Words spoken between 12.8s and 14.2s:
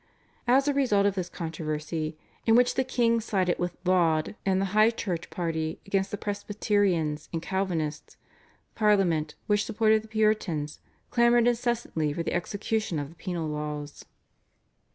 of the penal laws.